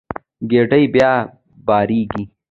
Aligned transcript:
کډې 0.49 0.81
بیا 0.93 1.11
بارېږي. 1.67 2.23